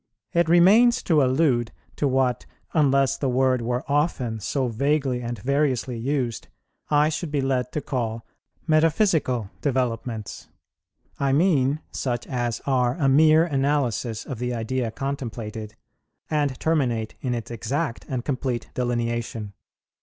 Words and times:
It 0.33 0.49
remains 0.49 1.03
to 1.03 1.21
allude 1.23 1.71
to 1.97 2.07
what, 2.07 2.47
unless 2.73 3.17
the 3.19 3.29
word 3.29 3.61
were 3.61 3.83
often 3.87 4.39
so 4.39 4.67
vaguely 4.67 5.21
and 5.21 5.37
variously 5.37 5.95
used, 5.99 6.47
I 6.89 7.09
should 7.09 7.29
be 7.29 7.39
led 7.39 7.71
to 7.73 7.81
call 7.81 8.25
metaphysical 8.65 9.51
developments; 9.61 10.47
I 11.19 11.33
mean 11.33 11.81
such 11.91 12.25
as 12.25 12.63
are 12.65 12.95
a 12.95 13.07
mere 13.07 13.45
analysis 13.45 14.25
of 14.25 14.39
the 14.39 14.55
idea 14.55 14.89
contemplated, 14.89 15.75
and 16.31 16.59
terminate 16.59 17.13
in 17.21 17.35
its 17.35 17.51
exact 17.51 18.05
and 18.09 18.25
complete 18.25 18.71
delineation. 18.73 19.53